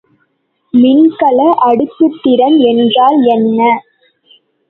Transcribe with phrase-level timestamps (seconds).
[0.73, 3.59] மின்கல அடுக்குத்திறன் என்றால் என்ன?